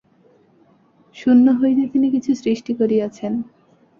শূন্য 1.15 1.45
হইতে 1.59 1.83
তিনি 1.93 2.07
কিছু 2.11 2.31
সৃষ্টি 2.35 2.71
করিয়াছেন। 2.73 3.33